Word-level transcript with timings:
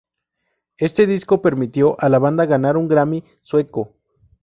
Este 0.77 1.05
disco 1.05 1.43
permitió 1.43 1.95
a 2.01 2.09
la 2.09 2.17
banda 2.17 2.47
ganar 2.47 2.75
un 2.75 2.87
Grammy 2.87 3.23
sueco. 3.43 3.93